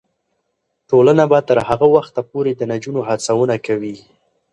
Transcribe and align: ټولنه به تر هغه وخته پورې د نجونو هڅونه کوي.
ټولنه 0.89 1.23
به 1.31 1.39
تر 1.49 1.57
هغه 1.67 1.87
وخته 1.95 2.21
پورې 2.31 2.51
د 2.55 2.61
نجونو 2.71 2.99
هڅونه 3.07 3.55
کوي. 3.65 3.97